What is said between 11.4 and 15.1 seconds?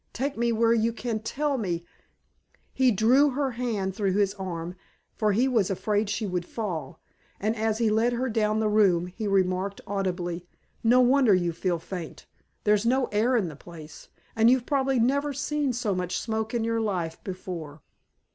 feel faint. There's no air in the place, and you've probably